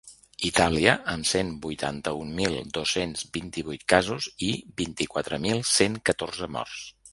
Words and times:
Itàlia, 0.47 0.93
amb 1.11 1.27
cent 1.31 1.51
vuitanta-un 1.65 2.31
mil 2.39 2.57
dos-cents 2.79 3.27
vint-i-vuit 3.39 3.85
casos 3.95 4.31
i 4.49 4.51
vint-i-quatre 4.83 5.43
mil 5.47 5.65
cent 5.77 6.03
catorze 6.13 6.53
morts. 6.59 6.85